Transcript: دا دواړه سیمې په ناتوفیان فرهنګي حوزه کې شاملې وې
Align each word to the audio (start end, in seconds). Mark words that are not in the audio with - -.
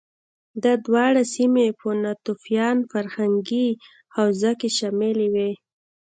دا 0.63 0.73
دواړه 0.85 1.21
سیمې 1.35 1.67
په 1.79 1.87
ناتوفیان 2.03 2.77
فرهنګي 2.91 3.67
حوزه 4.15 4.51
کې 4.59 4.69
شاملې 4.77 5.27
وې 5.33 5.49